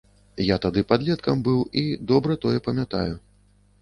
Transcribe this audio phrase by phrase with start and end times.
[0.45, 3.11] Я тады падлеткам быў і добра тое памятаю.